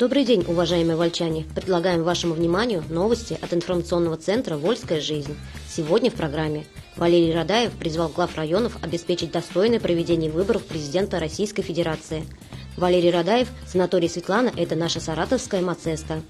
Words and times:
Добрый 0.00 0.24
день, 0.24 0.46
уважаемые 0.48 0.96
вольчане! 0.96 1.44
Предлагаем 1.54 2.04
вашему 2.04 2.32
вниманию 2.32 2.82
новости 2.88 3.38
от 3.38 3.52
информационного 3.52 4.16
центра 4.16 4.56
«Вольская 4.56 4.98
жизнь». 4.98 5.36
Сегодня 5.68 6.10
в 6.10 6.14
программе 6.14 6.64
Валерий 6.96 7.34
Радаев 7.34 7.72
призвал 7.72 8.08
глав 8.08 8.34
районов 8.34 8.78
обеспечить 8.80 9.30
достойное 9.30 9.78
проведение 9.78 10.30
выборов 10.30 10.64
президента 10.64 11.20
Российской 11.20 11.60
Федерации. 11.60 12.24
Валерий 12.78 13.10
Радаев, 13.10 13.48
санаторий 13.70 14.08
Светлана– 14.08 14.50
это 14.56 14.74
наша 14.74 15.00
саратовская 15.00 15.60
Мацеста. 15.60 16.22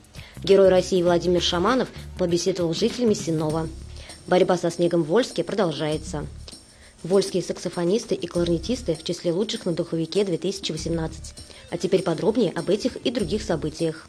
Герой 0.43 0.69
России 0.69 1.01
Владимир 1.01 1.41
Шаманов 1.41 1.91
побеседовал 2.19 2.75
с 2.75 2.79
жителями 2.81 3.15
Синова. 3.15 3.69
Борьба 4.27 4.57
со 4.57 4.73
снегом 4.73 5.05
в 5.05 5.07
Вольске 5.07 5.45
продолжается. 5.45 6.27
Вольские 7.03 7.43
саксофонисты 7.43 8.15
и 8.15 8.27
кларнетисты 8.27 8.95
в 8.95 9.03
числе 9.03 9.33
лучших 9.33 9.65
на 9.65 9.73
духовике 9.73 10.25
2018. 10.25 11.35
А 11.71 11.79
теперь 11.79 12.03
подробнее 12.03 12.53
об 12.53 12.69
этих 12.69 12.97
и 12.97 13.11
других 13.11 13.43
событиях. 13.43 14.07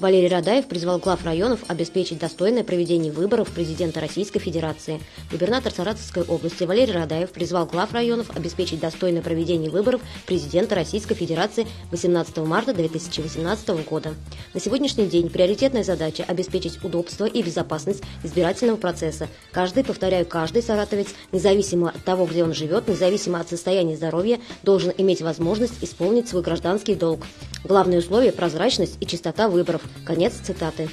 Валерий 0.00 0.28
Радаев 0.28 0.66
призвал 0.66 1.00
глав 1.00 1.24
районов 1.24 1.60
обеспечить 1.66 2.20
достойное 2.20 2.62
проведение 2.62 3.10
выборов 3.10 3.48
президента 3.48 4.00
Российской 4.00 4.38
Федерации. 4.38 5.00
Губернатор 5.28 5.72
Саратовской 5.72 6.22
области 6.22 6.62
Валерий 6.62 6.92
Радаев 6.92 7.30
призвал 7.30 7.66
глав 7.66 7.92
районов 7.92 8.30
обеспечить 8.36 8.78
достойное 8.78 9.22
проведение 9.22 9.70
выборов 9.70 10.00
президента 10.24 10.76
Российской 10.76 11.16
Федерации 11.16 11.66
18 11.90 12.36
марта 12.38 12.72
2018 12.74 13.68
года. 13.88 14.14
На 14.54 14.60
сегодняшний 14.60 15.06
день 15.06 15.30
приоритетная 15.30 15.82
задача– 15.82 16.24
обеспечить 16.28 16.84
удобство 16.84 17.24
и 17.24 17.42
безопасность 17.42 18.04
избирательного 18.22 18.76
процесса. 18.76 19.26
Каждый, 19.50 19.82
повторяю, 19.82 20.26
каждый 20.26 20.62
саратовец, 20.62 21.08
независимо 21.32 21.90
от 21.90 22.04
того, 22.04 22.26
где 22.26 22.44
он 22.44 22.54
живет, 22.54 22.86
независимо 22.86 23.40
от 23.40 23.48
состояния 23.48 23.96
здоровья, 23.96 24.38
должен 24.62 24.92
иметь 24.96 25.22
возможность 25.22 25.82
исполнить 25.82 26.28
свой 26.28 26.42
гражданский 26.42 26.94
долг. 26.94 27.22
Главное 27.64 27.98
условие– 27.98 28.30
прозрачность 28.38 28.96
и 29.00 29.06
чистота 29.06 29.48
выборов. 29.48 29.82
Конец 30.04 30.34
цитаты. 30.42 30.88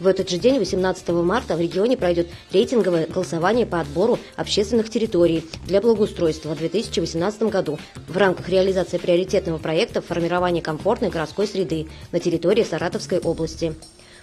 В 0.00 0.06
этот 0.06 0.30
же 0.30 0.38
день, 0.38 0.58
18 0.58 1.08
марта, 1.10 1.56
в 1.56 1.60
регионе 1.60 1.94
пройдет 1.94 2.28
рейтинговое 2.52 3.06
голосование 3.06 3.66
по 3.66 3.80
отбору 3.80 4.18
общественных 4.34 4.88
территорий 4.88 5.44
для 5.66 5.82
благоустройства 5.82 6.54
в 6.54 6.58
2018 6.58 7.42
году 7.42 7.78
в 8.08 8.16
рамках 8.16 8.48
реализации 8.48 8.96
приоритетного 8.96 9.58
проекта 9.58 10.00
формирования 10.00 10.62
комфортной 10.62 11.10
городской 11.10 11.46
среды 11.46 11.88
на 12.12 12.18
территории 12.18 12.64
Саратовской 12.64 13.18
области. 13.18 13.74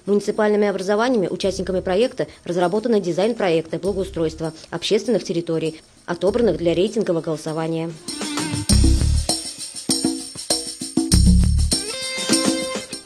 Муниципальными 0.07 0.67
образованиями, 0.67 1.27
участниками 1.27 1.81
проекта 1.81 2.25
разработан 2.43 2.99
дизайн 2.99 3.35
проекта 3.35 3.77
благоустройства 3.77 4.53
общественных 4.71 5.23
территорий, 5.25 5.81
отобранных 6.07 6.57
для 6.57 6.73
рейтингового 6.73 7.21
голосования. 7.21 7.91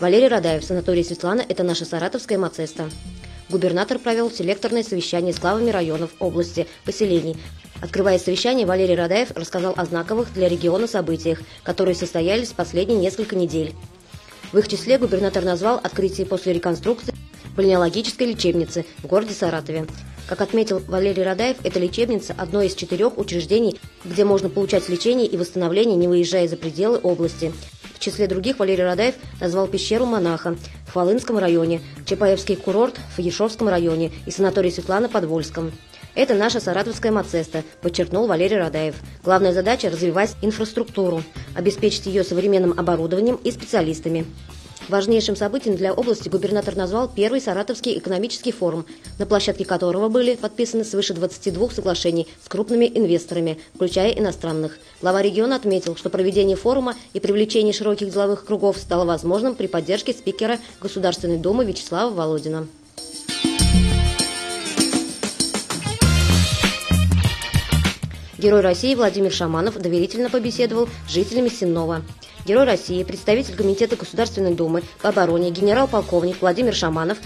Валерий 0.01 0.29
Радаев, 0.29 0.63
санаторий 0.63 1.03
Светлана– 1.03 1.45
это 1.47 1.61
наша 1.61 1.85
саратовская 1.85 2.39
Мацеста. 2.39 2.89
Губернатор 3.49 3.99
провел 3.99 4.31
селекторное 4.31 4.81
совещание 4.81 5.31
с 5.31 5.37
главами 5.37 5.69
районов, 5.69 6.09
области, 6.17 6.65
поселений. 6.85 7.37
Открывая 7.81 8.17
совещание, 8.17 8.65
Валерий 8.65 8.95
Радаев 8.95 9.29
рассказал 9.35 9.75
о 9.77 9.85
знаковых 9.85 10.33
для 10.33 10.49
региона 10.49 10.87
событиях, 10.87 11.41
которые 11.61 11.93
состоялись 11.93 12.47
в 12.49 12.55
последние 12.55 12.97
несколько 12.97 13.35
недель. 13.35 13.75
В 14.51 14.57
их 14.57 14.67
числе 14.67 14.97
губернатор 14.97 15.45
назвал 15.45 15.77
открытие 15.77 16.25
после 16.25 16.53
реконструкции 16.53 17.13
бальнеологической 17.55 18.25
лечебницы 18.25 18.87
в 19.03 19.05
городе 19.05 19.35
Саратове. 19.35 19.85
Как 20.25 20.41
отметил 20.41 20.79
Валерий 20.79 21.21
Радаев, 21.21 21.57
эта 21.63 21.79
лечебница– 21.79 22.33
одно 22.39 22.63
из 22.63 22.73
четырех 22.73 23.19
учреждений, 23.19 23.79
где 24.03 24.25
можно 24.25 24.49
получать 24.49 24.89
лечение 24.89 25.27
и 25.27 25.37
восстановление, 25.37 25.95
не 25.95 26.07
выезжая 26.07 26.47
за 26.47 26.57
пределы 26.57 26.97
области– 26.97 27.53
числе 28.01 28.27
других 28.27 28.59
Валерий 28.59 28.83
Радаев 28.83 29.15
назвал 29.39 29.67
пещеру 29.67 30.05
монаха 30.05 30.55
в 30.87 30.91
Хвалынском 30.91 31.37
районе, 31.37 31.81
Чапаевский 32.05 32.57
курорт 32.57 32.99
в 33.15 33.19
Ешовском 33.19 33.69
районе 33.69 34.11
и 34.25 34.31
санаторий 34.31 34.71
Светлана 34.71 35.07
Подвольском. 35.07 35.71
Это 36.13 36.33
наша 36.33 36.59
саратовская 36.59 37.11
Мацеста, 37.11 37.63
подчеркнул 37.81 38.27
Валерий 38.27 38.57
Радаев. 38.57 38.95
Главная 39.23 39.53
задача– 39.53 39.89
развивать 39.91 40.35
инфраструктуру, 40.41 41.23
обеспечить 41.55 42.07
ее 42.07 42.25
современным 42.25 42.77
оборудованием 42.77 43.35
и 43.35 43.51
специалистами. 43.51 44.25
Важнейшим 44.89 45.35
событием 45.35 45.75
для 45.75 45.93
области 45.93 46.27
губернатор 46.27 46.75
назвал 46.75 47.07
первый 47.07 47.39
Саратовский 47.39 47.97
экономический 47.97 48.51
форум, 48.51 48.85
на 49.19 49.25
площадке 49.25 49.63
которого 49.63 50.09
были 50.09 50.35
подписаны 50.35 50.83
свыше 50.83 51.13
22 51.13 51.69
соглашений 51.69 52.27
с 52.43 52.49
крупными 52.49 52.91
инвесторами, 52.93 53.59
включая 53.75 54.11
иностранных. 54.11 54.79
Глава 55.01 55.21
региона 55.21 55.55
отметил, 55.55 55.95
что 55.95 56.09
проведение 56.09 56.57
форума 56.57 56.95
и 57.13 57.19
привлечение 57.19 57.73
широких 57.73 58.11
деловых 58.11 58.43
кругов 58.43 58.77
стало 58.77 59.05
возможным 59.05 59.55
при 59.55 59.67
поддержке 59.67 60.13
спикера 60.13 60.59
Государственной 60.81 61.37
Думы 61.37 61.63
Вячеслава 61.63 62.11
Володина. 62.13 62.67
Герой 68.41 68.61
России 68.61 68.95
Владимир 68.95 69.31
Шаманов 69.31 69.77
доверительно 69.77 70.27
побеседовал 70.27 70.89
с 71.07 71.11
жителями 71.11 71.47
Сеннова. 71.47 72.01
Герой 72.43 72.63
России, 72.63 73.03
представитель 73.03 73.53
Комитета 73.53 73.95
Государственной 73.95 74.55
Думы 74.55 74.81
по 75.03 75.09
обороне, 75.09 75.51
генерал-полковник 75.51 76.41
Владимир 76.41 76.73
Шаманов 76.73 77.19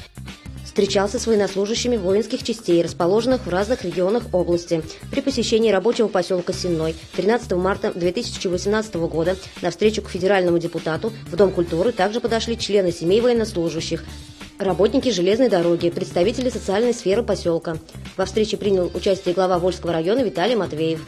встречался 0.65 1.17
с 1.17 1.25
военнослужащими 1.25 1.95
воинских 1.95 2.43
частей, 2.43 2.83
расположенных 2.83 3.45
в 3.45 3.49
разных 3.49 3.85
регионах 3.85 4.23
области. 4.33 4.83
При 5.09 5.21
посещении 5.21 5.71
рабочего 5.71 6.09
поселка 6.09 6.51
Сенной 6.51 6.97
13 7.15 7.53
марта 7.53 7.93
2018 7.95 8.95
года 8.95 9.37
на 9.61 9.69
встречу 9.69 10.01
к 10.01 10.09
федеральному 10.09 10.59
депутату 10.59 11.13
в 11.31 11.35
Дом 11.37 11.51
культуры 11.51 11.93
также 11.93 12.19
подошли 12.19 12.59
члены 12.59 12.91
семей 12.91 13.21
военнослужащих, 13.21 14.03
работники 14.57 15.09
железной 15.09 15.49
дороги, 15.49 15.89
представители 15.89 16.49
социальной 16.49 16.93
сферы 16.93 17.23
поселка. 17.23 17.77
Во 18.17 18.25
встрече 18.25 18.57
принял 18.57 18.89
участие 18.93 19.33
глава 19.33 19.59
Вольского 19.59 19.93
района 19.93 20.19
Виталий 20.19 20.55
Матвеев. 20.55 21.05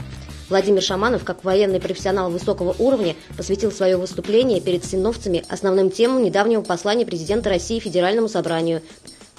Владимир 0.50 0.81
Шаманов, 0.81 1.24
как 1.24 1.44
военный 1.44 1.80
профессионал 1.80 2.31
высокого 2.31 2.74
уровня, 2.80 3.16
посвятил 3.36 3.72
свое 3.72 3.97
выступление 3.97 4.62
перед 4.62 4.86
синовцами 4.86 5.44
основным 5.50 5.91
темам 5.91 6.24
недавнего 6.24 6.62
послания 6.62 7.06
президента 7.06 7.50
России 7.50 7.80
Федеральному 7.80 8.30
собранию. 8.30 8.81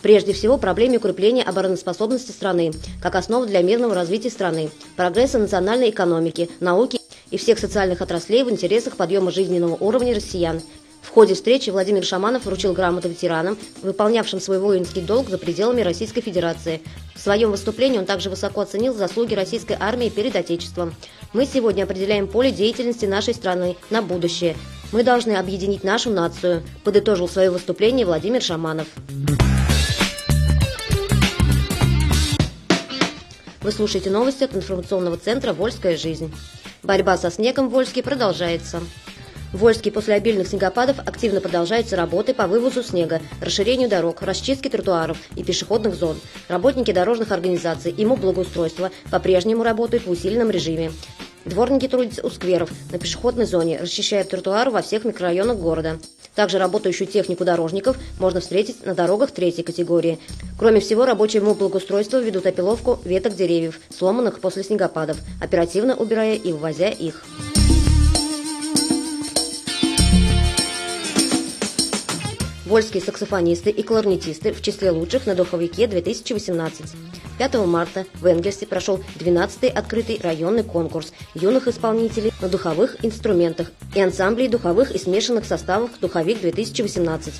Прежде 0.02 0.32
всего, 0.32 0.58
проблеме 0.58 0.98
укрепления 0.98 1.42
обороноспособности 1.42 2.30
страны, 2.30 2.72
как 3.02 3.16
основы 3.16 3.46
для 3.46 3.62
мирного 3.62 3.94
развития 3.94 4.30
страны, 4.30 4.70
прогресса 4.96 5.38
национальной 5.38 5.90
экономики, 5.90 6.50
науки 6.60 7.00
и 7.30 7.36
всех 7.36 7.58
социальных 7.58 8.00
отраслей 8.00 8.44
в 8.44 8.50
интересах 8.50 8.96
подъема 8.96 9.30
жизненного 9.30 9.76
уровня 9.80 10.14
россиян. 10.14 10.60
Ходе 11.18 11.34
встречи 11.34 11.70
Владимир 11.70 12.04
Шаманов 12.04 12.44
вручил 12.44 12.72
грамоты 12.74 13.08
ветеранам, 13.08 13.58
выполнявшим 13.82 14.40
свой 14.40 14.60
воинский 14.60 15.00
долг 15.00 15.28
за 15.28 15.36
пределами 15.36 15.80
Российской 15.80 16.20
Федерации. 16.20 16.80
В 17.16 17.18
своем 17.18 17.50
выступлении 17.50 17.98
он 17.98 18.06
также 18.06 18.30
высоко 18.30 18.60
оценил 18.60 18.94
заслуги 18.94 19.34
российской 19.34 19.76
армии 19.80 20.10
перед 20.10 20.36
Отечеством. 20.36 20.94
«Мы 21.32 21.44
сегодня 21.44 21.82
определяем 21.82 22.28
поле 22.28 22.52
деятельности 22.52 23.04
нашей 23.04 23.34
страны 23.34 23.74
на 23.90 24.00
будущее. 24.00 24.54
Мы 24.92 25.02
должны 25.02 25.32
объединить 25.32 25.82
нашу 25.82 26.10
нацию»,– 26.10 26.62
подытожил 26.84 27.28
свое 27.28 27.50
выступление 27.50 28.06
Владимир 28.06 28.40
Шаманов. 28.40 28.86
Вы 33.60 33.72
слушаете 33.72 34.08
новости 34.08 34.44
от 34.44 34.54
информационного 34.54 35.16
центра 35.16 35.52
«Вольская 35.52 35.96
жизнь». 35.96 36.32
Борьба 36.84 37.18
со 37.18 37.32
снегом 37.32 37.70
в 37.70 37.72
Вольске 37.72 38.04
продолжается. 38.04 38.80
В 39.52 39.58
Вольске 39.58 39.90
после 39.90 40.14
обильных 40.14 40.48
снегопадов 40.48 40.98
активно 41.00 41.40
продолжаются 41.40 41.96
работы 41.96 42.34
по 42.34 42.46
вывозу 42.46 42.82
снега, 42.82 43.22
расширению 43.40 43.88
дорог, 43.88 44.20
расчистке 44.20 44.68
тротуаров 44.68 45.16
и 45.36 45.42
пешеходных 45.42 45.94
зон. 45.94 46.20
Работники 46.48 46.92
дорожных 46.92 47.32
организаций 47.32 47.90
и 47.90 48.04
благоустройства 48.04 48.90
по-прежнему 49.10 49.62
работают 49.62 50.06
в 50.06 50.10
усиленном 50.10 50.50
режиме. 50.50 50.92
Дворники 51.46 51.88
трудятся 51.88 52.26
у 52.26 52.30
скверов, 52.30 52.70
на 52.92 52.98
пешеходной 52.98 53.46
зоне, 53.46 53.78
расчищают 53.80 54.28
тротуары 54.28 54.70
во 54.70 54.82
всех 54.82 55.04
микрорайонах 55.04 55.56
города. 55.56 55.98
Также 56.34 56.58
работающую 56.58 57.08
технику 57.08 57.44
дорожников 57.44 57.96
можно 58.18 58.40
встретить 58.40 58.84
на 58.84 58.94
дорогах 58.94 59.30
третьей 59.30 59.64
категории. 59.64 60.18
Кроме 60.58 60.80
всего, 60.80 61.06
рабочие 61.06 61.40
МУ 61.40 61.54
благоустройства 61.54 62.20
ведут 62.20 62.46
опиловку 62.46 63.00
веток 63.04 63.34
деревьев, 63.34 63.80
сломанных 63.96 64.40
после 64.40 64.62
снегопадов, 64.62 65.16
оперативно 65.40 65.96
убирая 65.96 66.34
и 66.34 66.52
вывозя 66.52 66.90
их. 66.90 67.24
Вольские 72.68 73.02
саксофонисты 73.02 73.70
и 73.70 73.82
кларнетисты 73.82 74.52
в 74.52 74.60
числе 74.60 74.90
лучших 74.90 75.24
на 75.24 75.34
духовике 75.34 75.86
2018. 75.86 76.84
5 77.38 77.54
марта 77.64 78.04
в 78.20 78.26
Энгельсе 78.26 78.66
прошел 78.66 79.00
12-й 79.18 79.70
открытый 79.70 80.20
районный 80.22 80.64
конкурс 80.64 81.14
юных 81.32 81.66
исполнителей 81.66 82.30
на 82.42 82.48
духовых 82.50 83.02
инструментах 83.02 83.72
и 83.94 84.02
ансамблей 84.02 84.48
духовых 84.48 84.90
и 84.90 84.98
смешанных 84.98 85.46
составов 85.46 85.92
«Духовик-2018». 86.02 87.32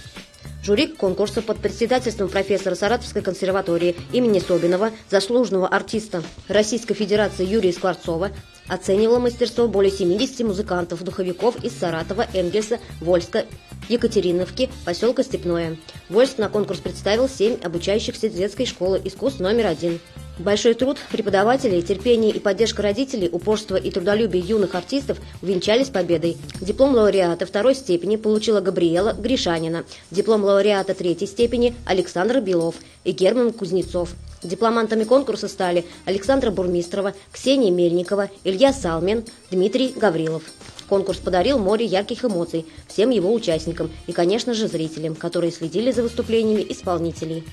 Жюри 0.64 0.86
конкурса 0.86 1.42
под 1.42 1.58
председательством 1.58 2.31
профессора 2.31 2.74
Саратовской 2.74 3.20
консерватории 3.20 3.96
имени 4.12 4.38
Собинова, 4.38 4.92
заслуженного 5.10 5.69
артиста 5.69 6.22
Российской 6.48 6.94
Федерации 6.94 7.44
Юрия 7.44 7.74
Скворцова, 7.74 8.31
оценивало 8.66 9.19
мастерство 9.19 9.69
более 9.69 9.92
70 9.92 10.40
музыкантов-духовиков 10.46 11.62
из 11.64 11.78
Саратова, 11.78 12.26
Энгельса, 12.34 12.78
Вольска, 13.00 13.44
Екатериновки, 13.88 14.70
поселка 14.85 15.23
Степное. 15.23 15.76
Вольск 16.08 16.38
на 16.38 16.49
конкурс 16.49 16.81
представил 16.81 17.29
7 17.29 17.61
обучающихся 17.62 18.29
детской 18.29 18.67
школы 18.67 19.00
искусств 19.05 19.40
номер 19.40 19.67
один. 19.67 20.00
Большой 20.38 20.75
труд 20.75 20.99
преподавателей, 21.11 21.82
терпение 21.82 22.31
и 22.31 22.38
поддержка 22.38 22.82
родителей, 22.82 23.29
упорство 23.31 23.75
и 23.75 23.90
трудолюбие 23.90 24.40
юных 24.40 24.76
артистов 24.76 25.19
увенчались 25.43 25.88
победой. 25.88 26.37
Диплом 26.61 26.94
лауреата 26.94 27.44
второй 27.44 27.75
степени 27.75 28.14
получила 28.14 28.61
Габриэла 28.61 29.14
Гришанина, 29.14 29.85
диплом 30.12 30.44
лауреата 30.44 30.94
третьей 30.94 31.26
степени 31.26 31.75
Александр 31.87 32.41
Белов 32.41 32.76
и 33.02 33.11
Герман 33.11 33.52
Кузнецов. 33.52 34.14
Дипломантами 34.44 35.02
конкурса 35.02 35.49
стали 35.49 35.84
Александра 36.05 36.52
Бурмистрова, 36.52 37.14
Ксения 37.32 37.73
Мельникова, 37.73 38.31
Илья 38.44 38.73
Салмин, 38.73 39.25
Дмитрий 39.50 39.93
Гаврилов. 39.96 40.44
Конкурс 40.88 41.19
подарил 41.19 41.58
море 41.58 41.85
ярких 41.85 42.25
эмоций 42.25 42.67
всем 42.87 43.11
его 43.11 43.32
участникам 43.32 43.90
и, 44.06 44.12
конечно 44.12 44.55
же, 44.55 44.69
зрителям, 44.69 45.14
которые 45.14 45.52
следили 45.52 45.90
за 45.90 46.02
выступлениями 46.02 46.64
исполнителей. 46.69 47.44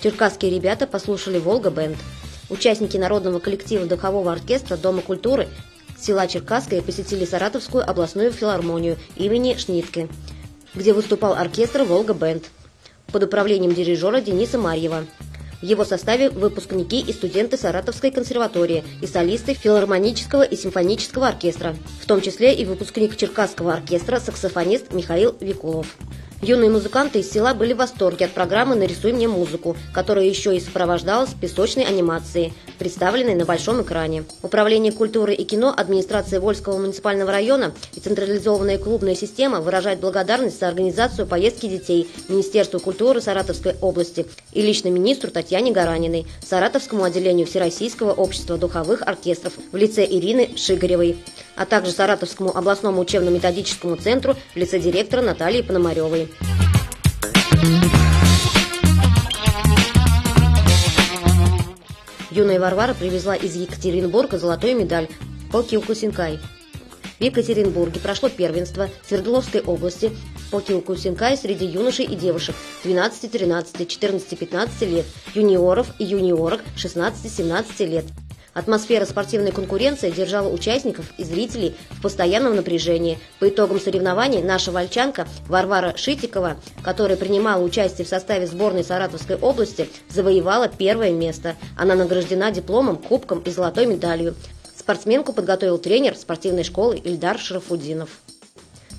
Черкасские 0.00 0.52
ребята 0.52 0.86
послушали 0.86 1.38
«Волга 1.38 1.70
Бенд». 1.70 1.98
Участники 2.50 2.96
народного 2.96 3.40
коллектива 3.40 3.84
духового 3.84 4.32
оркестра 4.32 4.76
Дома 4.76 5.02
культуры 5.02 5.48
села 6.00 6.28
Черкасское 6.28 6.80
посетили 6.82 7.24
Саратовскую 7.24 7.88
областную 7.88 8.32
филармонию 8.32 8.96
имени 9.16 9.56
Шнитке, 9.56 10.08
где 10.72 10.92
выступал 10.92 11.34
оркестр 11.34 11.82
«Волга 11.82 12.14
Бенд» 12.14 12.44
под 13.12 13.24
управлением 13.24 13.74
дирижера 13.74 14.20
Дениса 14.20 14.56
Марьева. 14.56 15.04
В 15.60 15.64
его 15.64 15.84
составе 15.84 16.30
выпускники 16.30 17.00
и 17.00 17.12
студенты 17.12 17.56
Саратовской 17.56 18.10
консерватории 18.10 18.84
и 19.02 19.06
солисты 19.06 19.54
филармонического 19.54 20.42
и 20.42 20.56
симфонического 20.56 21.28
оркестра, 21.28 21.74
в 22.00 22.06
том 22.06 22.20
числе 22.20 22.54
и 22.54 22.64
выпускник 22.64 23.16
Черкасского 23.16 23.74
оркестра, 23.74 24.20
саксофонист 24.20 24.92
Михаил 24.92 25.36
Викулов. 25.40 25.96
Юные 26.40 26.70
музыканты 26.70 27.18
из 27.18 27.32
села 27.32 27.52
были 27.52 27.72
в 27.72 27.78
восторге 27.78 28.26
от 28.26 28.30
программы 28.30 28.76
«Нарисуй 28.76 29.12
мне 29.12 29.26
музыку», 29.26 29.76
которая 29.92 30.24
еще 30.24 30.56
и 30.56 30.60
сопровождалась 30.60 31.34
песочной 31.34 31.82
анимацией, 31.82 32.52
представленной 32.78 33.34
на 33.34 33.44
большом 33.44 33.82
экране. 33.82 34.22
Управление 34.42 34.92
культуры 34.92 35.34
и 35.34 35.42
кино 35.42 35.74
администрации 35.76 36.38
Вольского 36.38 36.78
муниципального 36.78 37.32
района 37.32 37.74
и 37.96 37.98
централизованная 38.00 38.78
клубная 38.78 39.16
система 39.16 39.60
выражают 39.60 39.98
благодарность 39.98 40.60
за 40.60 40.68
организацию 40.68 41.26
поездки 41.26 41.66
детей 41.66 42.08
Министерству 42.28 42.78
культуры 42.78 43.20
Саратовской 43.20 43.74
области 43.80 44.24
и 44.52 44.62
лично 44.62 44.90
министру 44.90 45.32
Татьяне 45.32 45.72
Гараниной, 45.72 46.24
Саратовскому 46.46 47.02
отделению 47.02 47.48
Всероссийского 47.48 48.12
общества 48.12 48.56
духовых 48.56 49.02
оркестров 49.02 49.54
в 49.72 49.76
лице 49.76 50.06
Ирины 50.08 50.56
Шигаревой, 50.56 51.18
а 51.58 51.66
также 51.66 51.90
Саратовскому 51.90 52.56
областному 52.56 53.00
учебно-методическому 53.00 53.96
центру 53.96 54.36
в 54.54 54.56
лице 54.56 54.78
директора 54.78 55.22
Натальи 55.22 55.62
Пономаревой. 55.62 56.28
Юная 62.30 62.60
Варвара 62.60 62.94
привезла 62.94 63.34
из 63.34 63.56
Екатеринбурга 63.56 64.38
золотую 64.38 64.76
медаль 64.76 65.08
по 65.50 65.62
Киокусинкай. 65.62 66.38
В 67.18 67.20
Екатеринбурге 67.20 67.98
прошло 67.98 68.28
первенство 68.28 68.88
Свердловской 69.08 69.60
области 69.62 70.12
по 70.52 70.60
Киокусинкай 70.60 71.36
среди 71.36 71.66
юношей 71.66 72.04
и 72.04 72.14
девушек 72.14 72.54
12, 72.84 73.32
13, 73.32 73.88
14, 73.88 74.38
15 74.38 74.82
лет, 74.82 75.06
юниоров 75.34 75.88
и 75.98 76.04
юниорок 76.04 76.60
16-17 76.76 77.86
лет. 77.86 78.04
Атмосфера 78.58 79.04
спортивной 79.04 79.52
конкуренции 79.52 80.10
держала 80.10 80.48
участников 80.48 81.12
и 81.16 81.22
зрителей 81.22 81.76
в 81.90 82.02
постоянном 82.02 82.56
напряжении. 82.56 83.20
По 83.38 83.48
итогам 83.48 83.78
соревнований 83.78 84.42
наша 84.42 84.72
вальчанка 84.72 85.28
Варвара 85.46 85.96
Шитикова, 85.96 86.56
которая 86.82 87.16
принимала 87.16 87.62
участие 87.62 88.04
в 88.04 88.08
составе 88.08 88.48
сборной 88.48 88.82
Саратовской 88.82 89.36
области, 89.36 89.88
завоевала 90.08 90.66
первое 90.66 91.12
место. 91.12 91.54
Она 91.76 91.94
награждена 91.94 92.50
дипломом, 92.50 92.96
кубком 92.96 93.38
и 93.42 93.50
золотой 93.50 93.86
медалью. 93.86 94.34
Спортсменку 94.76 95.32
подготовил 95.32 95.78
тренер 95.78 96.16
спортивной 96.16 96.64
школы 96.64 96.96
Ильдар 96.96 97.38
Шарафудинов. 97.38 98.10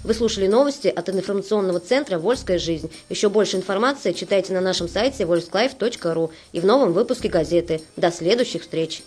Вы 0.06 0.14
слушали 0.14 0.48
новости 0.48 0.88
от 0.88 1.10
информационного 1.10 1.82
центра 1.82 2.18
«Вольская 2.18 2.60
жизнь». 2.60 2.90
Еще 3.10 3.28
больше 3.28 3.58
информации 3.58 4.14
читайте 4.14 4.54
на 4.54 4.62
нашем 4.62 4.88
сайте 4.88 5.26
volsklиfe.ru 5.26 6.32
и 6.54 6.62
в 6.62 6.66
новом 6.66 6.94
выпуске 6.94 7.28
газеты. 7.28 7.82
До 7.98 8.10
следующих 8.10 8.62
встреч! 8.62 9.04